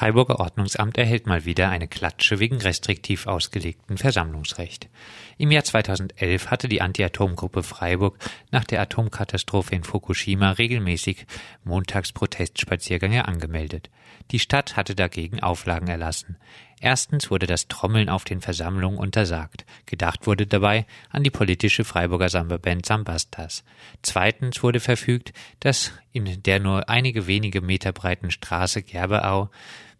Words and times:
Freiburger 0.00 0.40
Ordnungsamt 0.40 0.96
erhält 0.96 1.26
mal 1.26 1.44
wieder 1.44 1.68
eine 1.68 1.86
Klatsche 1.86 2.38
wegen 2.38 2.56
restriktiv 2.56 3.26
ausgelegten 3.26 3.98
Versammlungsrecht. 3.98 4.88
Im 5.36 5.50
Jahr 5.50 5.62
2011 5.62 6.50
hatte 6.50 6.70
die 6.70 6.80
Anti-Atom-Gruppe 6.80 7.62
Freiburg 7.62 8.16
nach 8.50 8.64
der 8.64 8.80
Atomkatastrophe 8.80 9.74
in 9.74 9.84
Fukushima 9.84 10.52
regelmäßig 10.52 11.26
Montagsprotestspaziergänge 11.64 13.28
angemeldet. 13.28 13.90
Die 14.30 14.38
Stadt 14.38 14.74
hatte 14.74 14.94
dagegen 14.94 15.40
Auflagen 15.40 15.88
erlassen. 15.88 16.38
Erstens 16.80 17.30
wurde 17.30 17.46
das 17.46 17.68
Trommeln 17.68 18.08
auf 18.08 18.24
den 18.24 18.40
Versammlungen 18.40 18.98
untersagt. 18.98 19.66
Gedacht 19.84 20.26
wurde 20.26 20.46
dabei 20.46 20.86
an 21.10 21.22
die 21.22 21.30
politische 21.30 21.84
Freiburger 21.84 22.30
Samba-Band 22.30 22.86
Sambastas. 22.86 23.64
Zweitens 24.00 24.62
wurde 24.62 24.80
verfügt, 24.80 25.34
dass 25.60 25.92
in 26.12 26.42
der 26.42 26.58
nur 26.58 26.88
einige 26.88 27.26
wenige 27.26 27.60
Meter 27.60 27.92
breiten 27.92 28.30
Straße 28.30 28.82
Gerbeau 28.82 29.50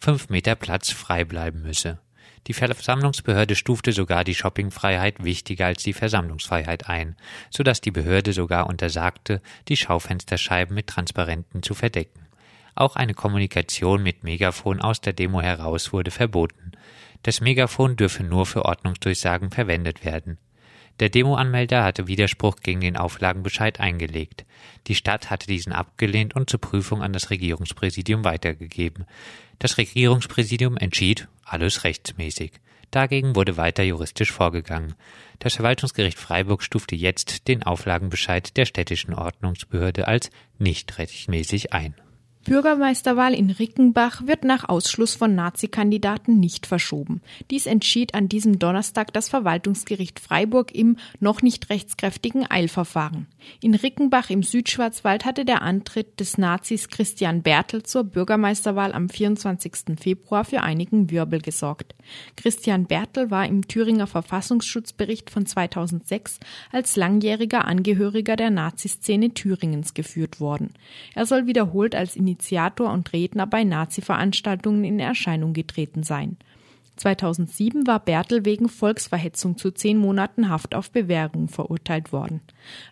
fünf 0.01 0.29
Meter 0.29 0.55
Platz 0.55 0.91
frei 0.91 1.25
bleiben 1.25 1.63
müsse. 1.63 1.99
Die 2.47 2.55
Versammlungsbehörde 2.55 3.55
stufte 3.55 3.93
sogar 3.93 4.25
die 4.25 4.35
Shoppingfreiheit 4.35 5.23
wichtiger 5.23 5.67
als 5.67 5.83
die 5.83 5.93
Versammlungsfreiheit 5.93 6.89
ein, 6.89 7.17
so 7.51 7.63
dass 7.63 7.83
die 7.83 7.91
Behörde 7.91 8.33
sogar 8.33 8.67
untersagte, 8.67 9.43
die 9.69 9.77
Schaufensterscheiben 9.77 10.75
mit 10.75 10.87
Transparenten 10.87 11.63
zu 11.63 11.75
verdecken. 11.75 12.27
Auch 12.75 12.97
eine 12.97 13.15
Kommunikation 13.15 14.03
mit 14.03 14.25
Megafon 14.25 14.81
aus 14.81 15.03
der 15.03 15.13
Demo 15.13 15.43
heraus 15.43 15.93
wurde 15.93 16.11
verboten. 16.11 16.73
Das 17.23 17.43
Megafon 17.43 17.97
dürfe 17.97 18.23
nur 18.23 18.47
für 18.47 18.65
Ordnungsdurchsagen 18.65 19.51
verwendet 19.51 20.05
werden. 20.05 20.39
Der 21.01 21.09
Demoanmelder 21.09 21.83
hatte 21.83 22.07
Widerspruch 22.07 22.57
gegen 22.63 22.83
den 22.83 22.99
Auflagenbescheid 22.99 23.81
eingelegt. 23.81 24.45
Die 24.87 24.95
Stadt 24.95 25.31
hatte 25.31 25.47
diesen 25.47 25.73
abgelehnt 25.73 26.37
und 26.37 26.51
zur 26.51 26.61
Prüfung 26.61 27.03
an 27.03 27.15
das 27.15 27.31
Regierungspräsidium 27.31 28.25
weitergegeben. 28.25 29.07
Das 29.59 29.79
Regierungspräsidium 29.79 30.77
entschied, 30.77 31.27
alles 31.43 31.85
rechtsmäßig. 31.85 32.53
Dagegen 32.91 33.35
wurde 33.35 33.57
weiter 33.57 33.83
juristisch 33.83 34.31
vorgegangen. 34.31 34.95
Das 35.39 35.55
Verwaltungsgericht 35.55 36.19
Freiburg 36.19 36.63
stufte 36.63 36.97
jetzt 36.97 37.49
den 37.49 37.63
Auflagenbescheid 37.63 38.57
der 38.57 38.67
städtischen 38.67 39.15
Ordnungsbehörde 39.15 40.07
als 40.07 40.31
nicht 40.59 40.99
rechtmäßig 40.99 41.73
ein. 41.73 41.95
Bürgermeisterwahl 42.45 43.35
in 43.35 43.51
Rickenbach 43.51 44.27
wird 44.27 44.45
nach 44.45 44.67
Ausschluss 44.67 45.15
von 45.15 45.35
Nazi-Kandidaten 45.35 46.41
nicht 46.41 46.67
verschoben. 46.67 47.21
Dies 47.51 47.67
entschied 47.67 48.15
an 48.15 48.31
diesem 48.31 48.59
Donnerstag 48.59 49.13
das 49.13 49.29
Verwaltungsgericht 49.29 50.19
Freiburg 50.19 50.75
im 50.75 50.97
noch 51.21 51.43
nicht 51.43 51.69
rechtskräftigen 51.69 52.51
Eilverfahren. 52.51 53.27
In 53.61 53.75
Rickenbach 53.75 54.31
im 54.31 54.43
Südschwarzwald 54.43 55.27
hatte 55.27 55.45
der 55.45 55.61
Antritt 55.61 56.19
des 56.19 56.39
Nazis 56.39 56.89
Christian 56.89 57.43
Bertel 57.43 57.83
zur 57.83 58.05
Bürgermeisterwahl 58.05 58.95
am 58.95 59.11
24. 59.11 59.99
Februar 60.01 60.47
für 60.47 60.63
einigen 60.63 61.11
Wirbel 61.11 61.43
gesorgt. 61.43 61.95
Christian 62.37 62.87
Bertel 62.87 63.31
war 63.31 63.47
im 63.47 63.69
Thüringer 63.69 64.07
Verfassungsschutzbericht 64.07 65.29
von 65.29 65.45
2006 65.45 66.41
als 66.73 66.97
langjähriger 66.97 67.67
Angehöriger 67.67 68.37
der 68.37 68.51
Naziszene 68.51 69.35
Thüringens 69.35 69.93
geführt 69.93 70.41
worden. 70.41 70.73
Er 71.15 71.27
soll 71.27 71.47
wiederholt 71.47 71.95
als 71.95 72.17
Initiator 72.31 72.93
und 72.93 73.13
Redner 73.13 73.47
bei 73.47 73.65
Nazi-Veranstaltungen 73.65 74.85
in 74.85 75.01
Erscheinung 75.01 75.53
getreten 75.53 76.03
sein. 76.03 76.37
2007 77.01 77.87
war 77.87 77.99
Bertel 77.99 78.45
wegen 78.45 78.69
Volksverhetzung 78.69 79.57
zu 79.57 79.71
zehn 79.71 79.97
Monaten 79.97 80.51
Haft 80.51 80.75
auf 80.75 80.91
Bewährung 80.91 81.49
verurteilt 81.49 82.13
worden. 82.13 82.43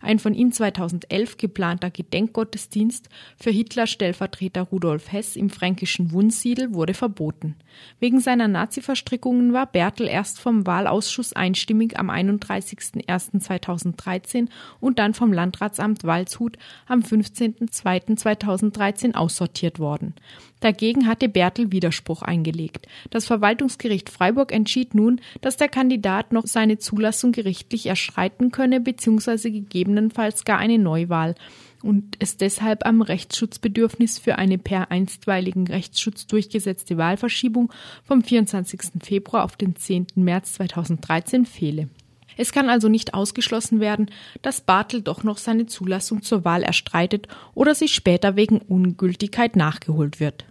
Ein 0.01 0.19
von 0.19 0.33
ihm 0.33 0.51
2011 0.51 1.37
geplanter 1.37 1.91
Gedenkgottesdienst 1.91 3.11
für 3.37 3.51
Hitler-Stellvertreter 3.51 4.63
Rudolf 4.63 5.13
Hess 5.13 5.37
im 5.37 5.51
fränkischen 5.51 6.13
Wunsiedel 6.13 6.73
wurde 6.73 6.95
verboten. 6.95 7.57
Wegen 8.01 8.21
seiner 8.21 8.49
Nazi-Verstrickungen 8.49 9.53
war 9.53 9.67
Bertel 9.67 10.09
erst 10.09 10.41
vom 10.41 10.67
Wahlausschuss 10.67 11.35
einstimmig 11.35 11.99
am 11.99 12.09
31.01.2013 12.09 14.49
und 14.81 14.99
dann 14.99 15.13
vom 15.13 15.35
Landratsamt 15.35 16.05
Waldshut 16.05 16.57
am 16.87 17.01
15.02.2013 17.01 19.15
aussortiert 19.15 19.79
worden. 19.79 20.15
Dagegen 20.61 21.07
hatte 21.07 21.29
Bertel 21.29 21.73
Widerspruch 21.73 22.23
eingelegt. 22.23 22.87
Das 23.11 23.27
Verwaltungsgericht 23.27 23.98
Freiburg 24.07 24.53
entschied 24.53 24.95
nun, 24.95 25.21
dass 25.41 25.57
der 25.57 25.69
Kandidat 25.69 26.33
noch 26.33 26.47
seine 26.47 26.79
Zulassung 26.79 27.33
gerichtlich 27.33 27.87
erschreiten 27.87 28.51
könne 28.51 28.81
bzw. 28.81 29.51
gegebenenfalls 29.51 30.45
gar 30.45 30.59
eine 30.59 30.79
Neuwahl 30.79 31.35
und 31.83 32.17
es 32.19 32.37
deshalb 32.37 32.87
am 32.87 33.03
Rechtsschutzbedürfnis 33.03 34.19
für 34.19 34.37
eine 34.37 34.59
per 34.59 34.91
einstweiligen 34.91 35.67
Rechtsschutz 35.67 36.27
durchgesetzte 36.27 36.97
Wahlverschiebung 36.97 37.73
vom 38.05 38.23
24. 38.23 39.03
Februar 39.03 39.45
auf 39.45 39.57
den 39.57 39.77
10. 39.77 40.07
März 40.17 40.55
2013 40.55 41.47
fehle. 41.47 41.89
Es 42.37 42.53
kann 42.53 42.71
also 42.71 42.89
nicht 42.89 43.15
ausgeschlossen 43.15 43.81
werden, 43.81 44.11
dass 44.43 44.61
Bartel 44.61 45.03
doch 45.03 45.25
noch 45.25 45.39
seine 45.39 45.67
Zulassung 45.67 46.23
zur 46.23 46.45
Wahl 46.45 46.63
erstreitet 46.63 47.27
oder 47.55 47.75
sie 47.75 47.89
später 47.89 48.37
wegen 48.37 48.59
Ungültigkeit 48.59 49.57
nachgeholt 49.57 50.21
wird. 50.21 50.45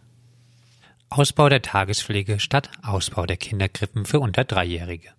Ausbau 1.09 1.47
der 1.47 1.61
Tagespflege 1.61 2.39
statt 2.39 2.69
Ausbau 2.83 3.25
der 3.25 3.37
Kinderkrippen 3.37 4.05
für 4.05 4.19
unter 4.19 4.43
Dreijährige. 4.43 5.09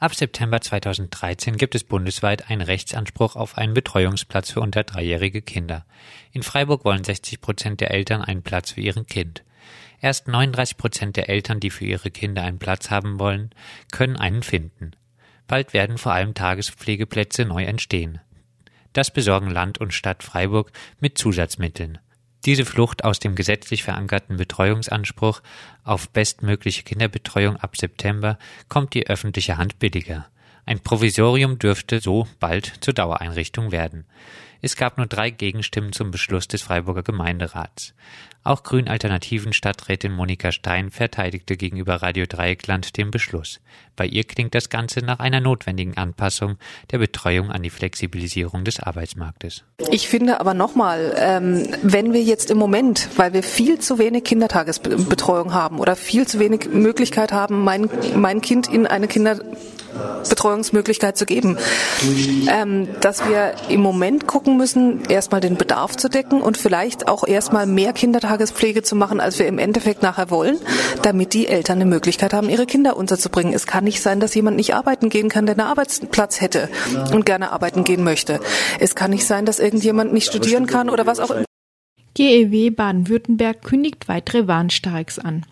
Ab 0.00 0.14
September 0.14 0.60
2013 0.60 1.58
gibt 1.58 1.74
es 1.74 1.84
bundesweit 1.84 2.48
einen 2.50 2.62
Rechtsanspruch 2.62 3.36
auf 3.36 3.58
einen 3.58 3.74
Betreuungsplatz 3.74 4.52
für 4.52 4.60
unter 4.60 4.84
dreijährige 4.84 5.42
Kinder. 5.42 5.84
In 6.32 6.42
Freiburg 6.42 6.84
wollen 6.84 7.04
60 7.04 7.42
Prozent 7.42 7.80
der 7.80 7.90
Eltern 7.90 8.22
einen 8.22 8.42
Platz 8.42 8.72
für 8.72 8.80
ihren 8.80 9.06
Kind. 9.06 9.44
Erst 10.00 10.28
39 10.28 10.78
Prozent 10.78 11.16
der 11.16 11.28
Eltern, 11.28 11.60
die 11.60 11.70
für 11.70 11.84
ihre 11.84 12.10
Kinder 12.10 12.42
einen 12.42 12.58
Platz 12.58 12.90
haben 12.90 13.20
wollen, 13.20 13.50
können 13.92 14.16
einen 14.16 14.42
finden. 14.42 14.92
Bald 15.46 15.74
werden 15.74 15.98
vor 15.98 16.12
allem 16.12 16.34
Tagespflegeplätze 16.34 17.44
neu 17.44 17.64
entstehen. 17.64 18.20
Das 18.94 19.12
besorgen 19.12 19.50
Land 19.50 19.78
und 19.78 19.92
Stadt 19.92 20.22
Freiburg 20.22 20.72
mit 21.00 21.18
Zusatzmitteln. 21.18 21.98
Diese 22.48 22.64
Flucht 22.64 23.04
aus 23.04 23.18
dem 23.18 23.34
gesetzlich 23.34 23.82
verankerten 23.82 24.38
Betreuungsanspruch 24.38 25.42
auf 25.84 26.08
bestmögliche 26.08 26.82
Kinderbetreuung 26.82 27.58
ab 27.58 27.76
September 27.76 28.38
kommt 28.70 28.94
die 28.94 29.06
öffentliche 29.06 29.58
Hand 29.58 29.78
billiger. 29.78 30.28
Ein 30.64 30.80
Provisorium 30.80 31.58
dürfte 31.58 32.00
so 32.00 32.26
bald 32.40 32.72
zur 32.80 32.94
Dauereinrichtung 32.94 33.70
werden. 33.70 34.06
Es 34.60 34.74
gab 34.74 34.98
nur 34.98 35.06
drei 35.06 35.30
Gegenstimmen 35.30 35.92
zum 35.92 36.10
Beschluss 36.10 36.48
des 36.48 36.62
Freiburger 36.62 37.04
Gemeinderats. 37.04 37.94
Auch 38.42 38.62
Grün-Alternativen 38.62 39.52
Stadträtin 39.52 40.12
Monika 40.12 40.52
Stein 40.52 40.90
verteidigte 40.90 41.56
gegenüber 41.56 41.96
Radio 41.96 42.24
Dreieckland 42.26 42.96
den 42.96 43.10
Beschluss. 43.10 43.60
Bei 43.94 44.06
ihr 44.06 44.24
klingt 44.24 44.54
das 44.54 44.68
Ganze 44.68 45.00
nach 45.00 45.20
einer 45.20 45.40
notwendigen 45.40 45.96
Anpassung 45.96 46.56
der 46.90 46.98
Betreuung 46.98 47.50
an 47.50 47.62
die 47.62 47.70
Flexibilisierung 47.70 48.64
des 48.64 48.80
Arbeitsmarktes. 48.80 49.64
Ich 49.90 50.08
finde 50.08 50.40
aber 50.40 50.54
nochmal, 50.54 51.14
ähm, 51.18 51.68
wenn 51.82 52.12
wir 52.12 52.22
jetzt 52.22 52.50
im 52.50 52.58
Moment, 52.58 53.10
weil 53.16 53.34
wir 53.34 53.42
viel 53.42 53.78
zu 53.78 53.98
wenig 53.98 54.24
Kindertagesbetreuung 54.24 55.52
haben 55.52 55.78
oder 55.78 55.94
viel 55.94 56.26
zu 56.26 56.38
wenig 56.40 56.68
Möglichkeit 56.72 57.32
haben, 57.32 57.62
mein, 57.62 57.90
mein 58.16 58.40
Kind 58.40 58.66
in 58.66 58.86
eine 58.86 59.08
Kinder 59.08 59.40
Betreuungsmöglichkeit 60.28 61.16
zu 61.16 61.26
geben. 61.26 61.58
Ähm, 62.50 62.88
dass 63.00 63.26
wir 63.26 63.54
im 63.68 63.80
Moment 63.80 64.26
gucken 64.48 64.56
müssen, 64.56 65.04
erstmal 65.10 65.42
den 65.42 65.56
Bedarf 65.56 65.94
zu 65.96 66.08
decken 66.08 66.40
und 66.40 66.56
vielleicht 66.56 67.06
auch 67.06 67.26
erstmal 67.26 67.66
mehr 67.66 67.92
Kindertagespflege 67.92 68.82
zu 68.82 68.96
machen, 68.96 69.20
als 69.20 69.38
wir 69.38 69.46
im 69.46 69.58
Endeffekt 69.58 70.02
nachher 70.02 70.30
wollen, 70.30 70.56
damit 71.02 71.34
die 71.34 71.48
Eltern 71.48 71.76
eine 71.76 71.84
Möglichkeit 71.84 72.32
haben, 72.32 72.48
ihre 72.48 72.64
Kinder 72.64 72.96
unterzubringen. 72.96 73.52
Es 73.52 73.66
kann 73.66 73.84
nicht 73.84 74.00
sein, 74.00 74.20
dass 74.20 74.34
jemand 74.34 74.56
nicht 74.56 74.74
arbeiten 74.74 75.10
gehen 75.10 75.28
kann, 75.28 75.44
der 75.44 75.54
einen 75.54 75.68
Arbeitsplatz 75.68 76.40
hätte 76.40 76.70
und 77.12 77.26
gerne 77.26 77.52
arbeiten 77.52 77.84
gehen 77.84 78.02
möchte. 78.02 78.40
Es 78.80 78.94
kann 78.94 79.10
nicht 79.10 79.26
sein, 79.26 79.44
dass 79.44 79.58
irgendjemand 79.58 80.14
nicht 80.14 80.28
studieren 80.28 80.66
kann 80.66 80.88
oder 80.88 81.04
was 81.04 81.20
auch 81.20 81.30
immer. 81.30 81.44
GEW 82.14 82.70
Baden-Württemberg 82.70 83.62
kündigt 83.62 84.08
weitere 84.08 84.46
Warnstreiks 84.46 85.18
an. 85.18 85.44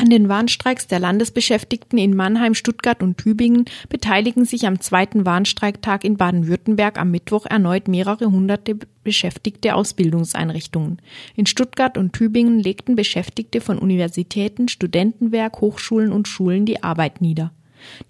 An 0.00 0.10
den 0.10 0.28
Warnstreiks 0.28 0.86
der 0.86 1.00
Landesbeschäftigten 1.00 1.98
in 1.98 2.14
Mannheim, 2.14 2.54
Stuttgart 2.54 3.02
und 3.02 3.18
Tübingen 3.18 3.64
beteiligen 3.88 4.44
sich 4.44 4.64
am 4.68 4.80
zweiten 4.80 5.26
Warnstreiktag 5.26 6.04
in 6.04 6.16
Baden-Württemberg 6.16 7.00
am 7.00 7.10
Mittwoch 7.10 7.46
erneut 7.46 7.88
mehrere 7.88 8.26
hunderte 8.26 8.78
Beschäftigte 9.02 9.74
aus 9.74 9.94
Bildungseinrichtungen. 9.94 11.02
In 11.34 11.46
Stuttgart 11.46 11.98
und 11.98 12.12
Tübingen 12.12 12.60
legten 12.60 12.94
Beschäftigte 12.94 13.60
von 13.60 13.76
Universitäten, 13.76 14.68
Studentenwerk, 14.68 15.60
Hochschulen 15.60 16.12
und 16.12 16.28
Schulen 16.28 16.64
die 16.64 16.84
Arbeit 16.84 17.20
nieder. 17.20 17.50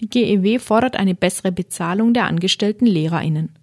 Die 0.02 0.10
GEW 0.10 0.58
fordert 0.58 0.96
eine 0.96 1.14
bessere 1.14 1.52
Bezahlung 1.52 2.12
der 2.12 2.26
angestellten 2.26 2.84
Lehrerinnen. 2.84 3.54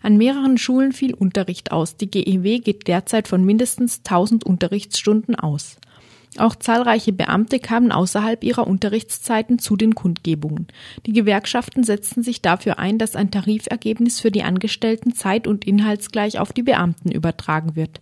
An 0.00 0.16
mehreren 0.16 0.58
Schulen 0.58 0.92
fiel 0.92 1.12
Unterricht 1.12 1.72
aus. 1.72 1.96
Die 1.96 2.08
GEW 2.08 2.60
geht 2.60 2.86
derzeit 2.86 3.26
von 3.26 3.44
mindestens 3.44 4.02
1000 4.04 4.44
Unterrichtsstunden 4.44 5.34
aus. 5.34 5.78
Auch 6.38 6.56
zahlreiche 6.56 7.12
Beamte 7.12 7.60
kamen 7.60 7.92
außerhalb 7.92 8.42
ihrer 8.42 8.66
Unterrichtszeiten 8.66 9.58
zu 9.58 9.76
den 9.76 9.94
Kundgebungen. 9.94 10.66
Die 11.06 11.12
Gewerkschaften 11.12 11.84
setzten 11.84 12.22
sich 12.22 12.42
dafür 12.42 12.78
ein, 12.78 12.98
dass 12.98 13.14
ein 13.14 13.30
Tarifergebnis 13.30 14.20
für 14.20 14.30
die 14.30 14.42
Angestellten 14.42 15.14
zeit- 15.14 15.46
und 15.46 15.64
inhaltsgleich 15.64 16.38
auf 16.38 16.52
die 16.52 16.62
Beamten 16.62 17.12
übertragen 17.12 17.76
wird. 17.76 18.00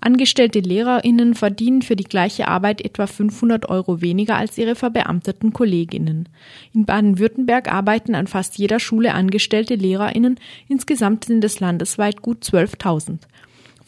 Angestellte 0.00 0.60
LehrerInnen 0.60 1.34
verdienen 1.34 1.82
für 1.82 1.96
die 1.96 2.04
gleiche 2.04 2.48
Arbeit 2.48 2.80
etwa 2.80 3.06
500 3.06 3.68
Euro 3.68 4.00
weniger 4.00 4.36
als 4.36 4.56
ihre 4.56 4.74
verbeamteten 4.74 5.52
KollegInnen. 5.52 6.28
In 6.72 6.86
Baden-Württemberg 6.86 7.70
arbeiten 7.70 8.14
an 8.14 8.26
fast 8.26 8.56
jeder 8.56 8.80
Schule 8.80 9.12
angestellte 9.12 9.74
LehrerInnen. 9.74 10.40
Insgesamt 10.68 11.26
sind 11.26 11.44
es 11.44 11.60
landesweit 11.60 12.22
gut 12.22 12.42
12.000. 12.42 13.18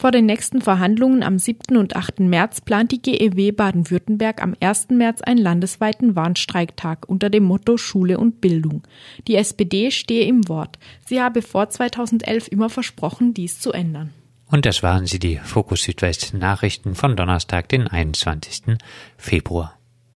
Vor 0.03 0.11
den 0.11 0.27
nächsten 0.27 0.61
Verhandlungen 0.61 1.23
am 1.23 1.39
7. 1.39 1.77
und 1.77 1.95
8. 1.95 2.19
März 2.19 2.61
plant 2.61 2.91
die 2.91 3.01
GEW 3.01 3.53
Baden-Württemberg 3.53 4.43
am 4.43 4.57
1. 4.59 4.89
März 4.89 5.23
einen 5.23 5.39
landesweiten 5.39 6.17
Warnstreiktag 6.17 7.09
unter 7.09 7.31
dem 7.31 7.45
Motto 7.45 7.77
Schule 7.77 8.19
und 8.19 8.41
Bildung. 8.41 8.83
Die 9.29 9.37
SPD 9.37 9.93
stehe 9.93 10.25
im 10.25 10.49
Wort. 10.49 10.81
Sie 11.07 11.21
habe 11.21 11.41
vor 11.41 11.69
2011 11.69 12.49
immer 12.49 12.69
versprochen, 12.69 13.33
dies 13.33 13.61
zu 13.61 13.71
ändern. 13.71 14.11
Und 14.51 14.67
das 14.67 14.83
waren 14.83 15.07
sie, 15.07 15.21
die 15.21 15.37
Fokus 15.37 15.85
Südwest 15.85 16.35
Nachrichten 16.35 16.97
von 16.97 17.15
Donnerstag, 17.15 17.69
den 17.69 17.87
21. 17.87 18.79
Februar. 19.17 19.79